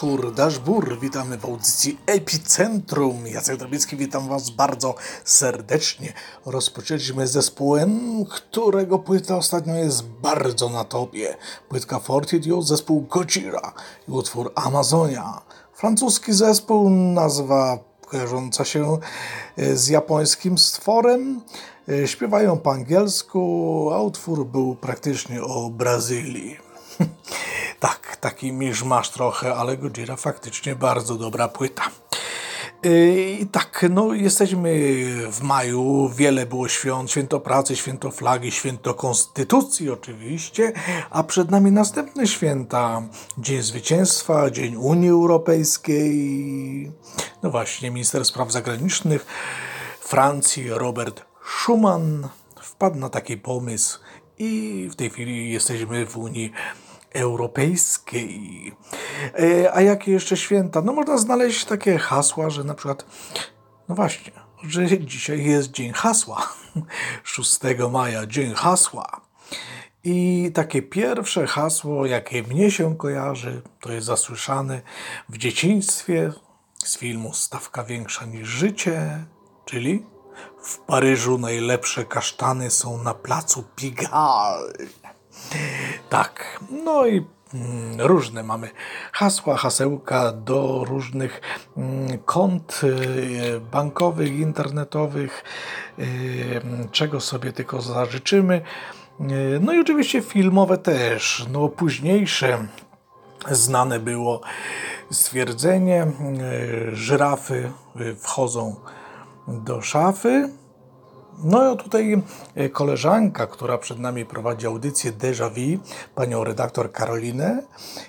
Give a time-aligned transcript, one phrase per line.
[0.00, 0.98] wieczór, Daszbur.
[1.00, 3.26] Witamy w audycji Epicentrum.
[3.26, 4.94] Jacek Drobicki, witam Was bardzo
[5.24, 6.12] serdecznie.
[6.46, 11.36] Rozpoczęliśmy z zespołem, którego płyta ostatnio jest bardzo na topie.
[11.68, 13.72] Płytka Fortitude, zespół Gojira
[14.08, 15.42] i utwór Amazonia.
[15.74, 18.98] Francuski zespół, nazwa kojarząca się
[19.56, 21.40] e, z japońskim stworem.
[21.88, 26.56] E, śpiewają po angielsku, a utwór był praktycznie o Brazylii.
[27.80, 31.82] Tak, taki miszmasz trochę, ale Gojira faktycznie bardzo dobra płyta.
[32.82, 34.70] Yy, I tak, no jesteśmy
[35.32, 40.72] w maju, wiele było świąt, święto pracy, święto flagi, święto konstytucji oczywiście,
[41.10, 43.02] a przed nami następne święta,
[43.38, 46.92] Dzień Zwycięstwa, Dzień Unii Europejskiej,
[47.42, 49.26] no właśnie, minister spraw zagranicznych
[50.00, 52.28] Francji Robert Schuman
[52.62, 53.98] wpadł na taki pomysł
[54.38, 58.72] i w tej chwili jesteśmy w Unii Europejskiej europejskiej.
[59.38, 60.82] E, a jakie jeszcze święta?
[60.82, 63.04] No można znaleźć takie hasła, że na przykład,
[63.88, 66.48] no właśnie, że dzisiaj jest Dzień Hasła.
[67.24, 67.58] 6
[67.90, 69.20] maja, Dzień Hasła.
[70.04, 74.82] I takie pierwsze hasło, jakie mnie się kojarzy, to jest zasłyszane
[75.28, 76.32] w dzieciństwie
[76.84, 79.24] z filmu Stawka większa niż życie,
[79.64, 80.06] czyli
[80.62, 84.72] w Paryżu najlepsze kasztany są na placu Pigalle.
[86.08, 88.70] Tak, no i mm, różne mamy
[89.12, 91.40] hasła, hasełka do różnych
[91.76, 95.44] mm, kont y, bankowych, internetowych,
[95.98, 96.60] y,
[96.92, 98.62] czego sobie tylko zażyczymy.
[99.20, 102.66] Y, no i oczywiście filmowe też, no późniejsze
[103.50, 104.40] znane było
[105.10, 106.06] stwierdzenie,
[106.92, 107.72] żyrafy
[108.18, 108.76] wchodzą
[109.48, 110.48] do szafy,
[111.44, 112.22] no tutaj
[112.54, 115.82] e, koleżanka, która przed nami prowadzi audycję Déjà Vu,
[116.14, 117.62] panią redaktor Karolinę,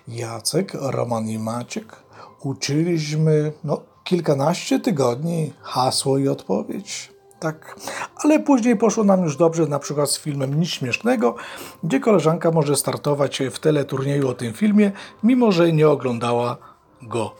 [0.07, 1.95] Jacek, Roman i Maciek,
[2.43, 7.11] uczyliśmy no, kilkanaście tygodni hasło i odpowiedź.
[7.39, 7.75] Tak,
[8.15, 11.35] ale później poszło nam już dobrze, na przykład z filmem Nic Śmiesznego,
[11.83, 14.91] gdzie koleżanka może startować w teleturnieju o tym filmie,
[15.23, 16.57] mimo że nie oglądała
[17.01, 17.35] go.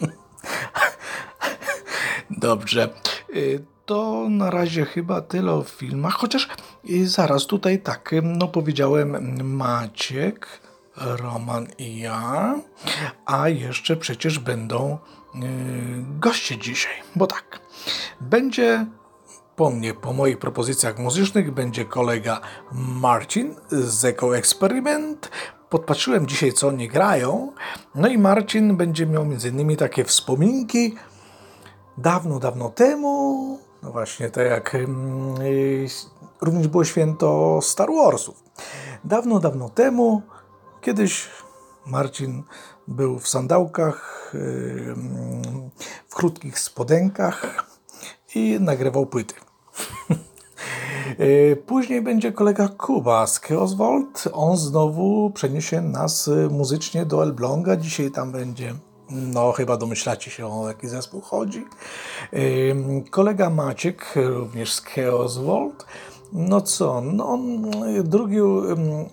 [2.30, 2.88] Dobrze.
[3.88, 6.48] Y, to na razie chyba tyle o filmach, chociaż
[7.04, 10.60] zaraz tutaj tak, no powiedziałem Maciek,
[10.96, 12.54] Roman i ja,
[13.26, 14.98] a jeszcze przecież będą
[15.34, 15.40] yy,
[16.20, 17.60] goście dzisiaj, bo tak,
[18.20, 18.86] będzie
[19.56, 22.40] po mnie, po moich propozycjach muzycznych, będzie kolega
[22.72, 25.30] Marcin z Eco Experiment.
[25.68, 27.52] Podpatrzyłem dzisiaj, co oni grają.
[27.94, 30.94] No i Marcin będzie miał między innymi takie wspominki
[31.98, 35.86] dawno, dawno temu, no właśnie, tak jak yy,
[36.40, 38.44] również było święto Star Warsów.
[39.04, 40.22] Dawno, dawno temu,
[40.80, 41.28] kiedyś
[41.86, 42.42] Marcin
[42.88, 44.94] był w sandałkach, yy,
[46.08, 47.64] w krótkich spodenkach
[48.34, 49.34] i nagrywał płyty.
[51.20, 54.24] Y, później będzie kolega Kuba z Oswald.
[54.32, 57.76] On znowu przeniesie nas muzycznie do Elbląga.
[57.76, 58.74] Dzisiaj tam będzie
[59.10, 61.66] no, chyba domyślacie się, o jaki zespół chodzi.
[63.10, 65.86] Kolega Maciek, również z Chaoswald.
[66.32, 67.38] No co, no,
[68.04, 68.40] drugi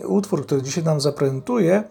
[0.08, 1.84] utwór, który dzisiaj nam zaprezentuje,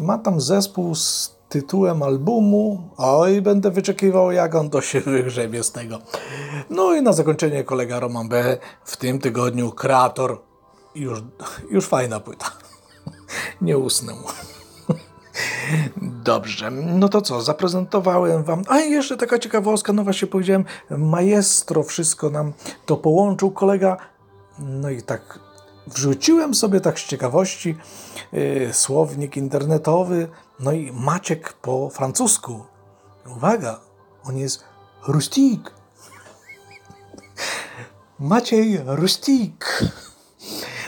[0.00, 2.90] ma tam zespół z tytułem albumu.
[2.96, 5.98] Oj, będę wyczekiwał, jak on to się wygrzebie z tego.
[6.70, 8.58] No i na zakończenie kolega Roman B.
[8.84, 10.40] W tym tygodniu kreator.
[10.94, 11.22] Już,
[11.70, 12.46] już fajna płyta.
[13.60, 14.12] Nie usnę.
[16.02, 18.62] Dobrze, no to co, zaprezentowałem Wam.
[18.68, 22.52] A jeszcze taka ciekawostka, no właśnie powiedziałem, maestro wszystko nam
[22.86, 23.96] to połączył, kolega.
[24.58, 25.38] No i tak
[25.86, 27.76] wrzuciłem sobie tak z ciekawości
[28.32, 30.28] yy, słownik internetowy,
[30.60, 32.64] no i Maciek po francusku.
[33.36, 33.80] Uwaga,
[34.24, 34.64] on jest
[35.08, 35.70] rustik.
[38.18, 39.84] Maciej Rustik.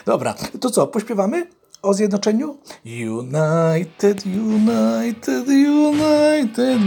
[0.07, 1.58] Dobra, to co, pośpiewamy?
[1.83, 2.57] O zjednoczeniu?
[2.85, 6.81] United, United, United.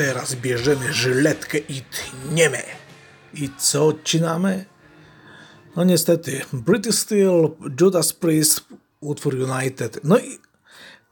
[0.00, 2.62] Teraz bierzemy żyletkę i tniemy.
[3.34, 4.64] I co odcinamy?
[5.76, 8.60] No niestety, British Steel, Judas Priest,
[9.00, 10.00] utwór United.
[10.04, 10.38] No i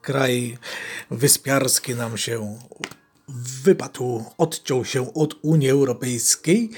[0.03, 0.59] kraj
[1.11, 2.59] wyspiarski nam się
[3.65, 6.71] wypadł, odciął się od Unii Europejskiej.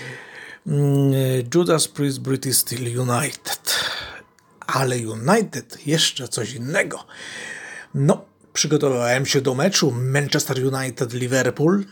[0.67, 1.13] Mm,
[1.55, 3.75] Judas Priest, British Steel, United.
[4.67, 7.05] Ale United jeszcze coś innego.
[7.95, 11.85] No, przygotowałem się do meczu Manchester United-Liverpool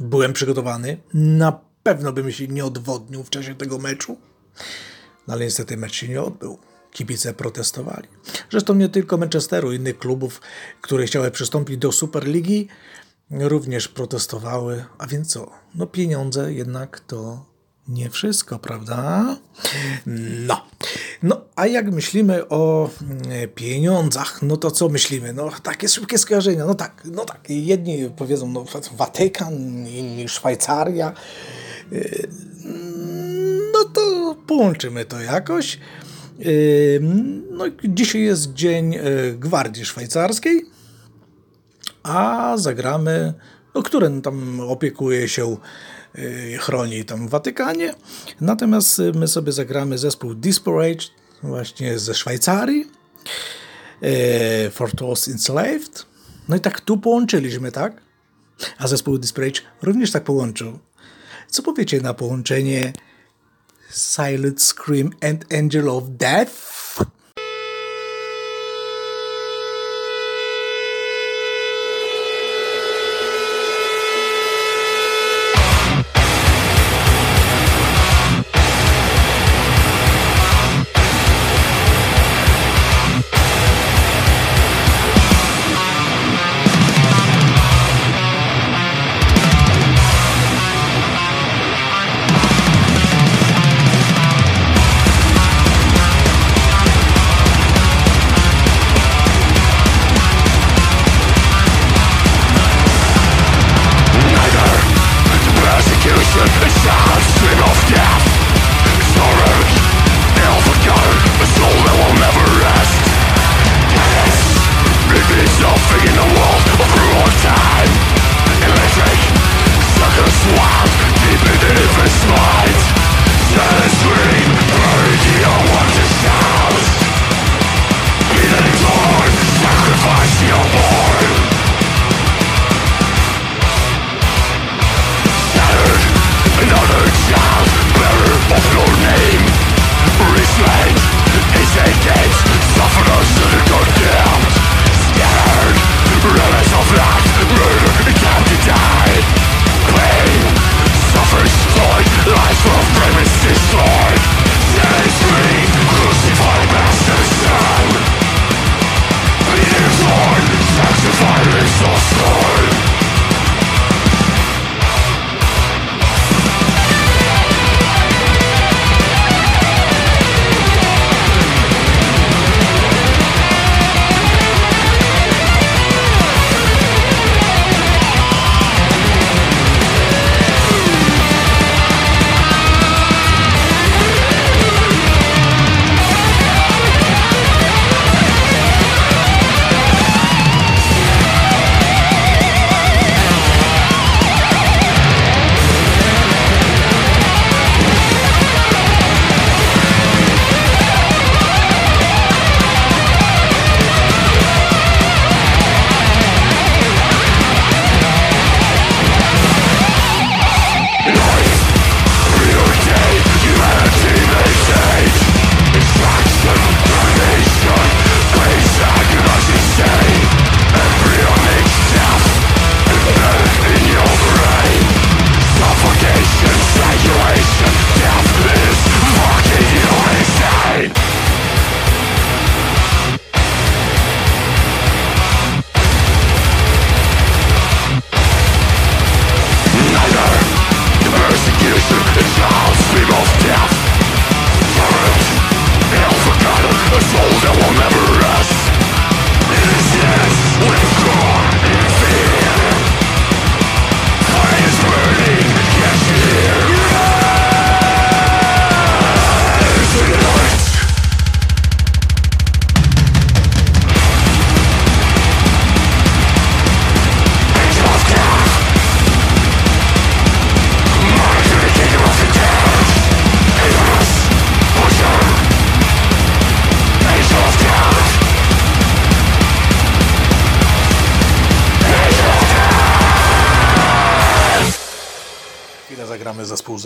[0.00, 0.96] byłem przygotowany.
[1.14, 4.16] Na pewno bym się nie odwodnił w czasie tego meczu.
[5.28, 6.58] No ale niestety mecz się nie odbył.
[6.92, 8.08] Kibice protestowali.
[8.50, 10.40] Zresztą nie tylko Manchesteru, innych klubów,
[10.80, 12.68] które chciały przystąpić do Superligi,
[13.30, 14.84] również protestowały.
[14.98, 15.50] A więc co?
[15.74, 17.46] No pieniądze jednak to
[17.88, 19.36] nie wszystko, prawda?
[20.46, 20.66] No.
[21.22, 25.32] No, a jak myślimy o mm, pieniądzach, no to co myślimy?
[25.32, 26.66] No, takie szybkie skojarzenia.
[26.66, 27.40] No tak, no tak.
[27.48, 28.64] Jedni powiedzą, no,
[28.96, 29.54] Watykan,
[29.88, 31.12] inni Szwajcaria.
[31.92, 32.28] Y,
[33.72, 35.78] no to połączymy to jakoś.
[36.46, 37.00] Y,
[37.50, 39.00] no, dzisiaj jest Dzień y,
[39.38, 40.62] Gwardii Szwajcarskiej,
[42.02, 43.34] a zagramy,
[43.74, 45.56] no, które tam opiekuje się
[46.58, 47.94] chroni tam w Watykanie.
[48.40, 51.06] Natomiast y, my sobie zagramy zespół Disparage
[51.42, 52.90] właśnie ze Szwajcarii.
[54.02, 56.06] Y, For Those Enslaved.
[56.48, 58.02] No i tak tu połączyliśmy, tak?
[58.78, 60.78] A zespół Disparage również tak połączył.
[61.48, 62.92] Co powiecie na połączenie
[63.90, 66.85] Silent Scream and Angel of Death?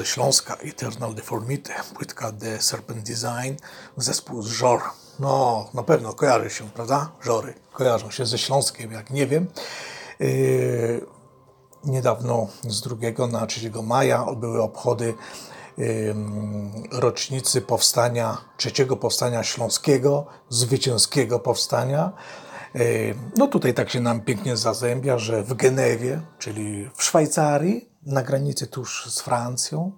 [0.01, 3.55] Ze Śląska, Eternal Deformity, płytka The Serpent Design,
[3.97, 4.81] zespół z Żor.
[5.19, 7.11] No, na pewno kojarzy się, prawda?
[7.23, 9.47] Żory kojarzą się ze Śląskiem, jak nie wiem.
[10.21, 11.07] Yy,
[11.85, 15.15] niedawno z 2 na 3 maja były obchody
[15.79, 16.15] yy,
[16.93, 22.13] rocznicy powstania, trzeciego powstania śląskiego, zwycięskiego powstania.
[22.75, 28.23] Yy, no tutaj tak się nam pięknie zazębia, że w Genewie, czyli w Szwajcarii, na
[28.23, 29.93] granicy tuż z Francją,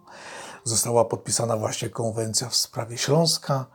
[0.64, 3.66] została podpisana właśnie konwencja w sprawie Śląska.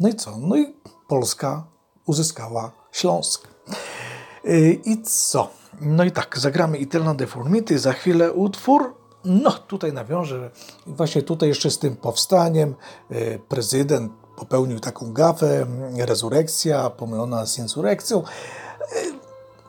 [0.00, 0.36] No i co?
[0.38, 0.76] No i
[1.08, 1.64] Polska
[2.06, 3.48] uzyskała Śląsk.
[4.84, 5.50] I co?
[5.80, 8.96] No i tak, zagramy Eternal Deformity, za chwilę utwór.
[9.24, 10.50] No, tutaj nawiążę,
[10.86, 12.74] właśnie tutaj jeszcze z tym powstaniem
[13.48, 15.66] prezydent popełnił taką gafę,
[15.98, 18.22] rezurekcja pomylona z insurekcją.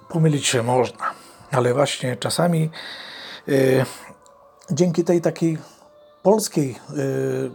[0.09, 1.11] Pomylić się można,
[1.51, 2.69] ale właśnie czasami
[4.71, 5.57] dzięki tej takiej
[6.23, 6.75] polskiej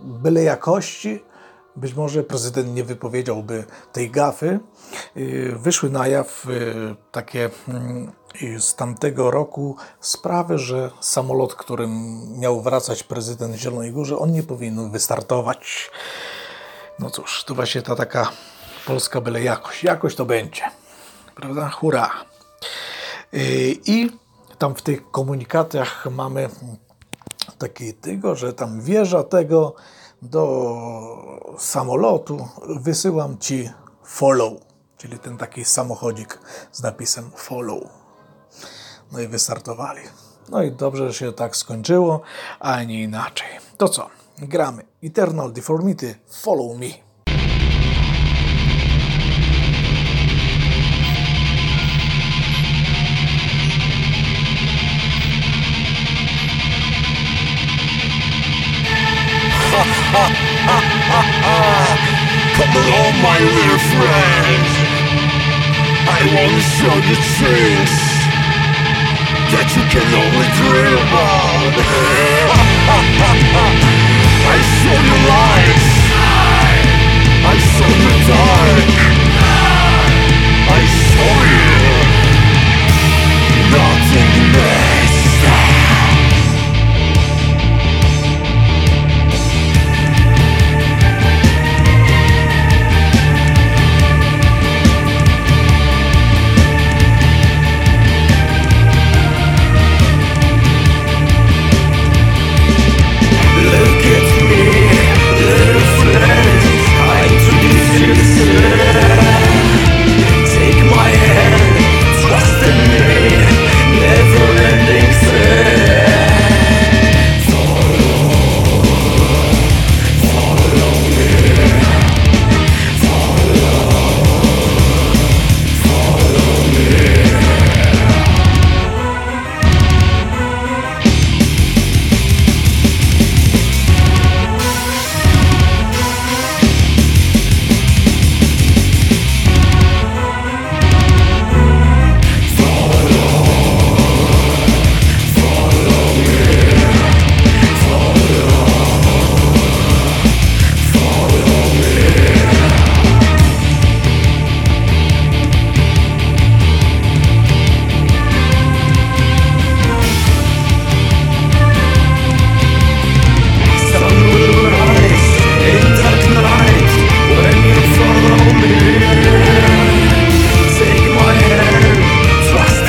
[0.04, 1.20] byle jakości
[1.76, 4.60] być może prezydent nie wypowiedziałby tej gafy.
[5.16, 7.50] Y, wyszły na jaw y, takie
[8.58, 14.90] z tamtego roku sprawy, że samolot, którym miał wracać prezydent Zielonej Górze, on nie powinien
[14.90, 15.90] wystartować.
[16.98, 18.30] No cóż, to właśnie ta taka
[18.86, 19.84] polska byle jakość.
[19.84, 20.62] Jakoś to będzie.
[21.34, 21.68] Prawda?
[21.68, 22.10] Hurra!
[23.34, 24.10] Y, I
[24.62, 26.48] tam w tych komunikatach mamy
[27.58, 29.74] taki tego, że tam wieża tego
[30.22, 33.70] do samolotu wysyłam Ci
[34.04, 34.52] follow,
[34.96, 36.38] czyli ten taki samochodzik
[36.72, 37.82] z napisem follow.
[39.12, 40.00] No i wystartowali.
[40.48, 42.20] No i dobrze, że się tak skończyło,
[42.60, 43.48] a nie inaczej.
[43.76, 44.10] To co?
[44.38, 47.11] Gramy Eternal Deformity Follow Me.
[62.62, 64.66] Come along, my little friend.
[66.06, 67.92] I want to show you things
[69.50, 71.74] that you can only dream about.
[74.46, 75.82] I show you light.
[77.50, 79.21] I show you dark.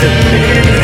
[0.04, 0.83] disappear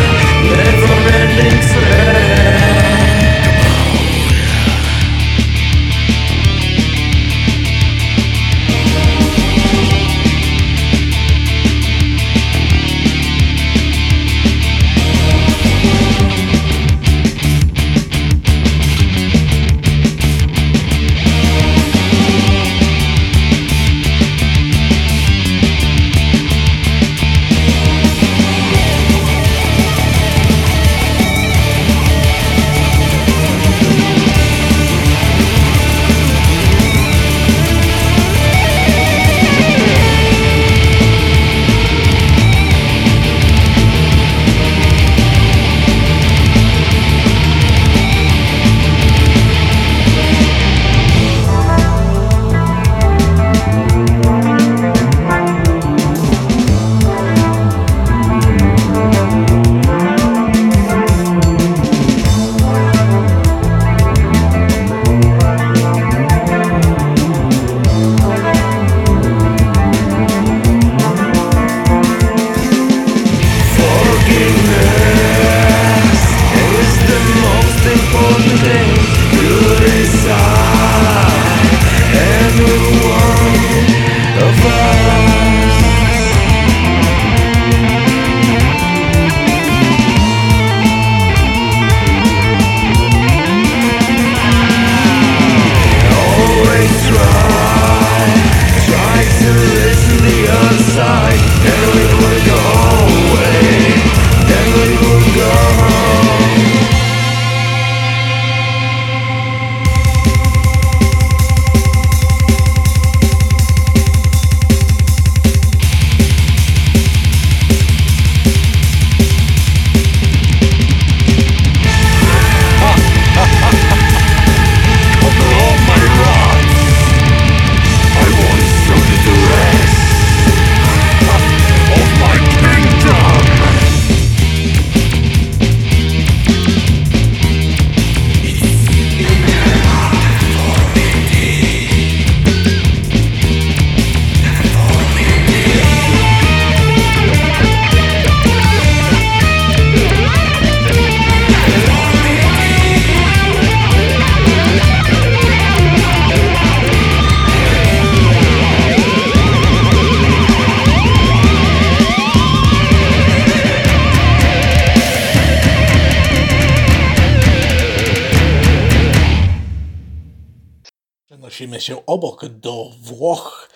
[172.40, 173.70] obok do Włoch.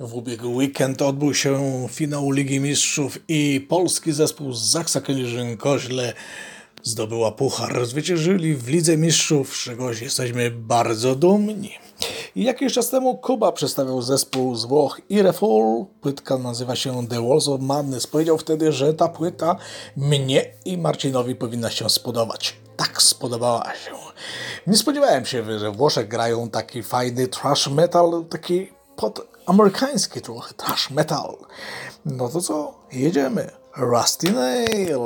[0.00, 6.12] W ubiegły weekend odbył się finał Ligi Mistrzów i polski zespół z Zaksa Kędzierzyn-Koźle
[6.82, 7.86] zdobyła puchar.
[7.86, 11.70] Zwyciężyli w Lidze Mistrzów, z czegoś jesteśmy bardzo dumni.
[12.36, 15.84] Jakiś czas temu Kuba przedstawiał zespół z Włoch Irefall.
[16.00, 18.06] Płytka nazywa się The Walls of Madness.
[18.06, 19.56] Powiedział wtedy, że ta płyta
[19.96, 22.56] mnie i Marcinowi powinna się spodobać.
[22.76, 24.11] Tak spodobała się.
[24.66, 30.90] Nie spodziewałem się, że Włoszech grają taki fajny trash metal, taki pod amerykański trochę trash
[30.90, 31.36] metal.
[32.04, 32.74] No to co?
[32.92, 33.50] Jedziemy.
[33.76, 34.98] Rusty Nail.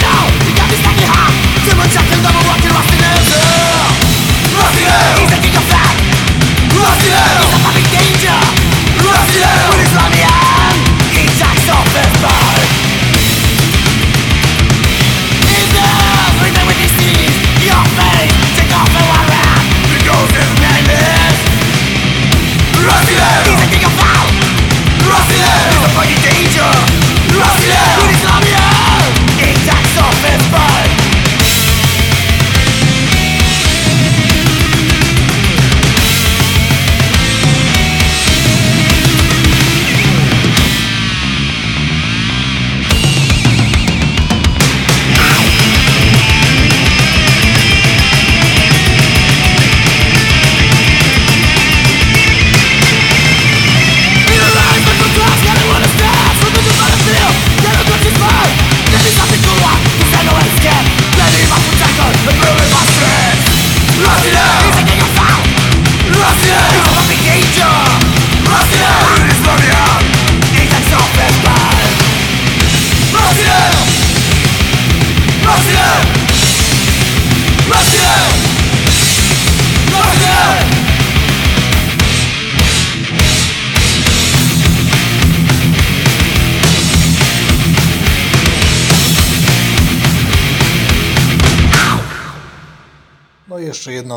[0.00, 0.70] Now, got
[1.64, 3.47] Too much
[5.18, 5.64] he's a king of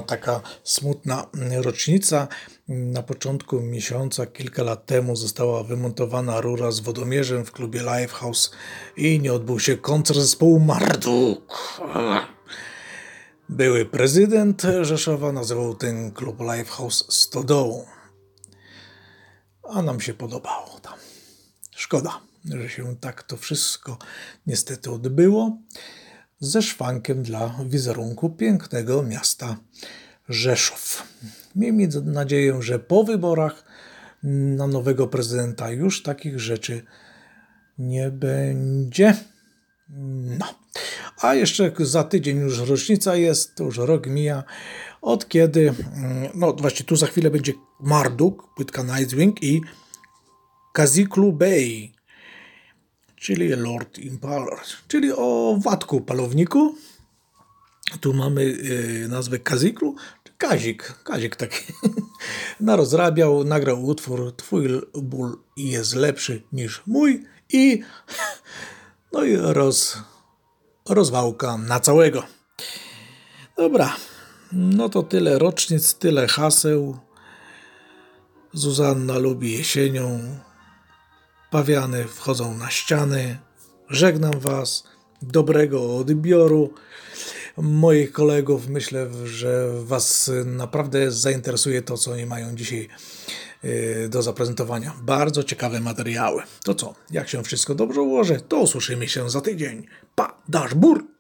[0.02, 2.28] taka smutna rocznica.
[2.68, 8.52] Na początku miesiąca, kilka lat temu, została wymontowana rura z wodomierzem w klubie Lifehouse
[8.98, 11.80] i nie odbył się koncert zespołu Marduk.
[13.50, 17.86] Były prezydent Rzeszowa nazywał ten klub Lifehouse Stodołą.
[19.64, 20.94] A nam się podobało tam.
[21.76, 23.98] Szkoda, że się tak to wszystko
[24.48, 25.58] niestety odbyło
[26.42, 29.58] ze szwankiem dla wizerunku pięknego miasta
[30.30, 31.04] Rzeszów.
[31.56, 33.64] Miejmy nadzieję, że po wyborach
[34.24, 36.82] na nowego prezydenta już takich rzeczy
[37.78, 39.16] nie będzie.
[40.40, 40.54] No.
[41.22, 44.44] A jeszcze za tydzień już rocznica jest, to już rok mija,
[45.02, 49.62] od kiedy, mm, no właśnie tu za chwilę będzie Marduk, płytka Nightwing i
[50.74, 51.92] Kaziklu Bay,
[53.22, 56.76] czyli Lord Impaler, czyli o watku palowniku.
[58.02, 59.96] Tu mamy y, nazwę Kaziklu,
[60.38, 61.74] Kazik, Kazik taki.
[62.60, 67.82] Narozrabiał, nagrał utwór Twój ból jest lepszy niż mój i
[69.14, 69.98] no i roz,
[70.90, 72.24] rozwałka na całego.
[73.58, 73.96] Dobra,
[74.52, 76.98] no to tyle rocznic, tyle haseł.
[78.54, 80.20] Zuzanna lubi jesienią.
[81.52, 83.38] Pawiany wchodzą na ściany.
[83.90, 84.84] Żegnam Was.
[85.22, 86.74] Dobrego odbioru
[87.58, 88.68] moich kolegów.
[88.68, 92.88] Myślę, że Was naprawdę zainteresuje to, co oni mają dzisiaj
[93.64, 94.94] yy, do zaprezentowania.
[95.02, 96.44] Bardzo ciekawe materiały.
[96.64, 96.94] To co?
[97.12, 99.88] Jak się wszystko dobrze ułoży, to usłyszymy się za tydzień.
[100.16, 101.11] Pa, dasz bur!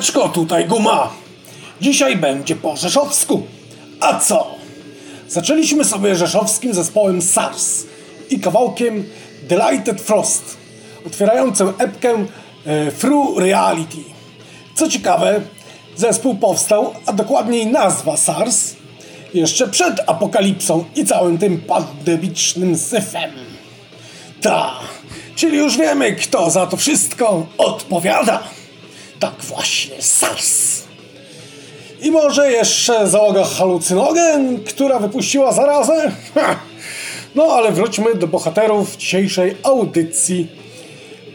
[0.00, 1.10] Siemaneczko, tutaj Guma.
[1.80, 3.42] Dzisiaj będzie po rzeszowsku.
[4.00, 4.54] A co?
[5.28, 7.86] Zaczęliśmy sobie rzeszowskim zespołem SARS
[8.30, 9.04] i kawałkiem
[9.42, 10.56] Delighted Frost,
[11.06, 12.26] otwierającym epkę
[12.66, 13.96] e, Through Reality.
[14.74, 15.40] Co ciekawe,
[15.96, 18.76] zespół powstał, a dokładniej nazwa SARS,
[19.34, 23.30] jeszcze przed apokalipsą i całym tym pandemicznym syfem.
[24.40, 24.70] Ta,
[25.36, 28.42] czyli już wiemy, kto za to wszystko odpowiada.
[29.20, 30.82] Tak właśnie, SARS.
[32.02, 36.12] I może jeszcze załoga halucynogen, która wypuściła zarazę?
[37.34, 40.48] No ale wróćmy do bohaterów dzisiejszej audycji.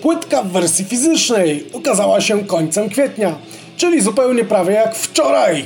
[0.02, 3.36] Płytka w wersji fizycznej ukazała się końcem kwietnia,
[3.78, 5.66] czyli zupełnie prawie jak wczoraj.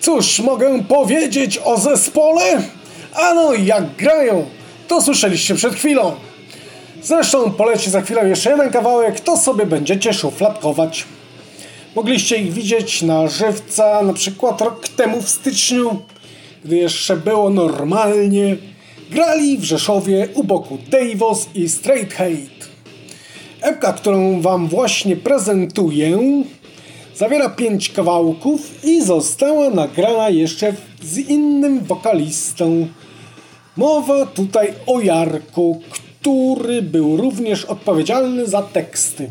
[0.00, 2.62] Cóż mogę powiedzieć o zespole?
[3.14, 4.46] Ano, jak grają,
[4.88, 6.14] to słyszeliście przed chwilą.
[7.04, 11.04] Zresztą poleci za chwilę jeszcze jeden kawałek, to sobie będziecie szufladkować.
[11.96, 16.02] Mogliście ich widzieć na żywca na przykład rok temu w styczniu,
[16.64, 18.56] gdy jeszcze było normalnie.
[19.10, 22.62] Grali w Rzeszowie u boku Davos i Straight Hate.
[23.60, 26.18] Epka, którą wam właśnie prezentuję,
[27.16, 32.86] zawiera pięć kawałków i została nagrana jeszcze z innym wokalistą.
[33.76, 36.11] Mowa tutaj o Jarku, który
[36.82, 39.28] był również odpowiedzialny za teksty.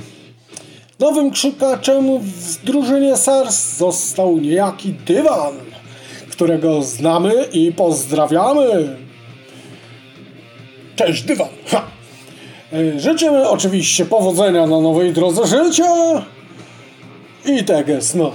[0.99, 5.53] Nowym krzykaczem w drużynie SARS został niejaki Dywan,
[6.29, 8.95] którego znamy i pozdrawiamy.
[10.95, 11.49] Cześć Dywan!
[11.67, 11.83] Ha.
[12.73, 16.25] E, Życzymy oczywiście powodzenia na nowej drodze życia
[17.45, 18.31] i teges, no.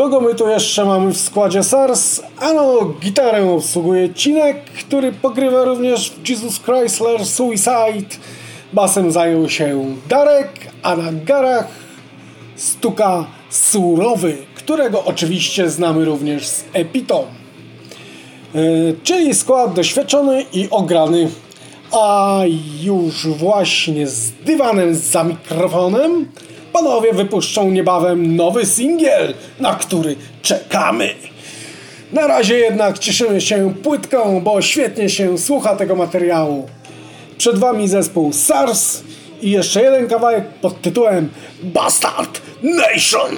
[0.00, 2.22] Kogo my tu jeszcze mamy w składzie SARS?
[2.38, 8.16] Ano, gitarę obsługuje Cinek, który pogrywa również w Jesus Chrysler Suicide.
[8.72, 10.48] Basem zajął się Darek,
[10.82, 11.68] a na garach
[12.56, 17.24] stuka Surowy, którego oczywiście znamy również z Epitą.
[18.54, 21.30] Yy, czyli skład doświadczony i ograny.
[21.92, 22.40] A
[22.82, 26.26] już właśnie z dywanem za mikrofonem
[26.72, 31.14] panowie wypuszczą niebawem nowy singiel, na który czekamy.
[32.12, 36.68] Na razie jednak cieszymy się płytką, bo świetnie się słucha tego materiału.
[37.38, 39.02] Przed wami zespół SARS
[39.42, 41.28] i jeszcze jeden kawałek pod tytułem
[41.62, 43.36] Bastard Nation.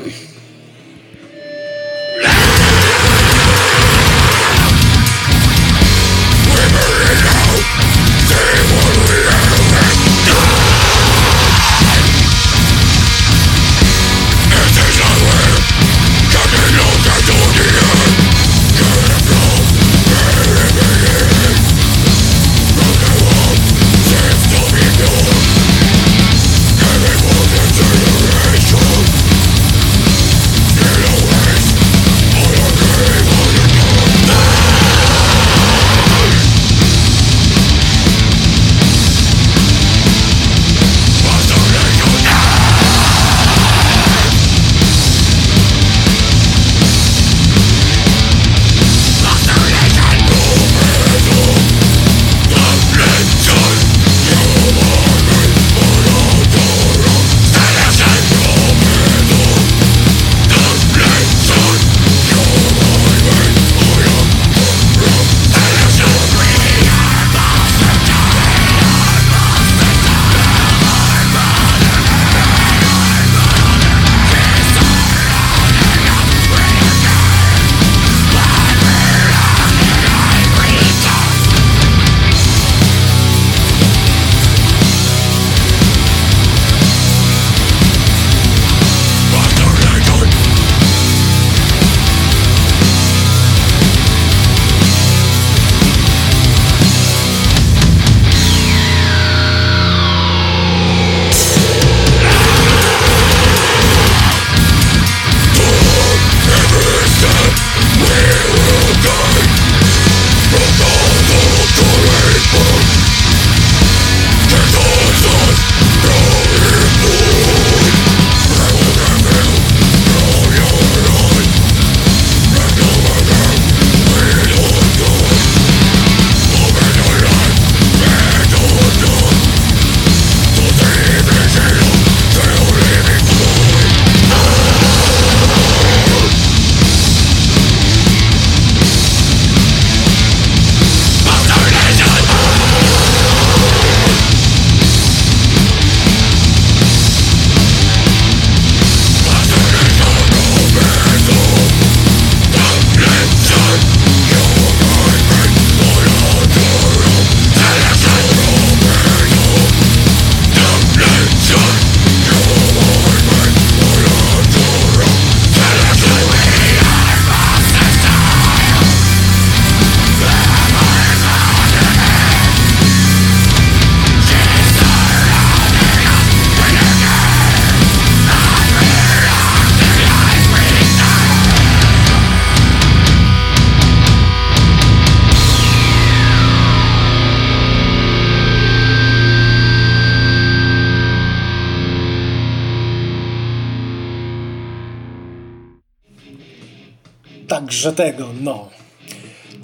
[197.83, 198.69] Także tego, no.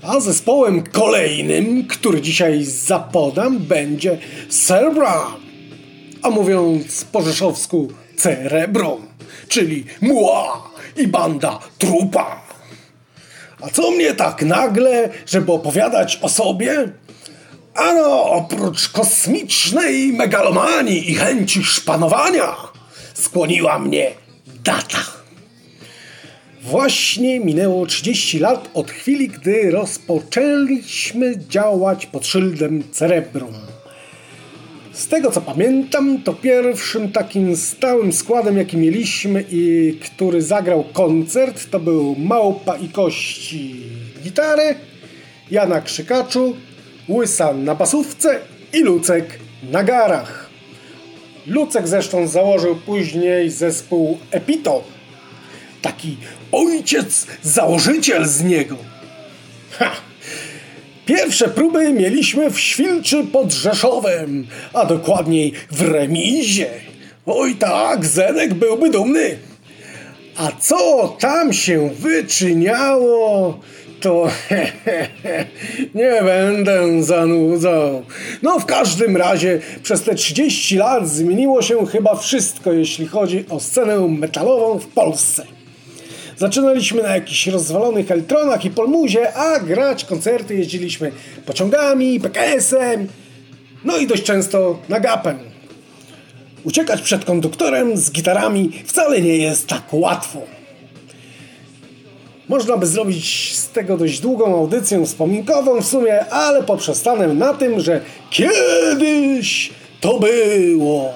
[0.02, 5.34] A zespołem kolejnym, który dzisiaj zapodam, będzie Cerebram.
[6.22, 9.06] A mówiąc po rzeszowsku, Cerebrum,
[9.48, 12.42] czyli Mła i banda Trupa.
[13.60, 16.88] A co mnie tak nagle, żeby opowiadać o sobie?
[17.74, 22.56] Ano, oprócz kosmicznej megalomanii i chęci szpanowania,
[23.14, 24.10] skłoniła mnie
[24.64, 25.17] data.
[26.70, 33.54] Właśnie minęło 30 lat od chwili, gdy rozpoczęliśmy działać pod szyldem Cerebrum.
[34.92, 41.70] Z tego co pamiętam, to pierwszym takim stałym składem, jaki mieliśmy i który zagrał koncert,
[41.70, 43.76] to był Małpa i Kości
[44.22, 44.74] gitary,
[45.50, 46.56] Jana Krzykaczu,
[47.08, 48.40] Łysa na basówce
[48.72, 49.38] i Lucek
[49.70, 50.50] na garach.
[51.46, 54.97] Lucek zresztą założył później zespół Epito.
[55.82, 56.16] Taki
[56.52, 58.76] ojciec, założyciel z niego.
[59.70, 59.90] Ha!
[61.06, 66.70] Pierwsze próby mieliśmy w Świlczy pod Rzeszowem, a dokładniej w remizie.
[67.26, 69.38] Oj tak, Zenek byłby dumny.
[70.36, 73.58] A co tam się wyczyniało,
[74.00, 74.28] to
[75.94, 78.04] nie będę zanudzał.
[78.42, 83.60] No w każdym razie przez te 30 lat zmieniło się chyba wszystko, jeśli chodzi o
[83.60, 85.57] scenę metalową w Polsce.
[86.38, 91.12] Zaczynaliśmy na jakichś rozwalonych Eltronach i Polmuzie, a grać koncerty jeździliśmy
[91.46, 93.08] pociągami, PKS-em,
[93.84, 95.38] no i dość często na gapem.
[96.64, 100.42] Uciekać przed konduktorem z gitarami wcale nie jest tak łatwo.
[102.48, 107.80] Można by zrobić z tego dość długą audycję wspominkową w sumie, ale poprzestanę na tym,
[107.80, 109.70] że kiedyś
[110.00, 111.12] to było.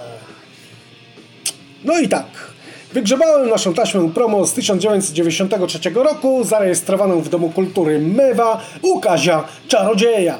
[1.85, 2.51] No i tak.
[2.95, 10.38] Wygrzebałem naszą taśmę promo z 1993 roku, zarejestrowaną w Domu Kultury Mewa u Kazia Czarodzieja.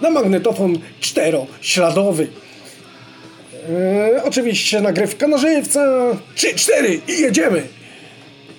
[0.00, 2.26] Na magnetofon czterośladowy.
[3.68, 5.80] Eee, oczywiście nagrywka na żywca.
[6.36, 7.62] 3-4 i jedziemy.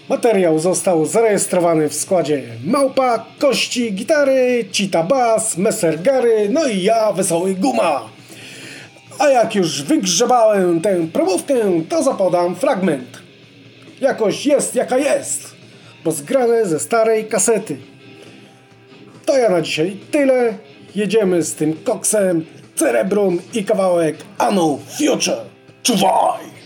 [0.10, 7.12] Materiał został zarejestrowany w składzie Małpa, Kości, Gitary, Cita Bass, Messer Gary, no i ja,
[7.12, 8.10] Wesoły Guma.
[9.20, 11.56] A jak już wygrzebałem tę promówkę,
[11.90, 13.21] to zapodam fragment.
[14.02, 15.56] Jakoś jest jaka jest,
[16.04, 17.78] bo zgrane ze starej kasety.
[19.26, 20.54] To ja na dzisiaj tyle.
[20.96, 22.46] Jedziemy z tym koksem,
[22.76, 25.38] cerebrum i kawałek Anno Future.
[25.84, 26.61] Czuwaj!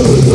[0.00, 0.27] Oh.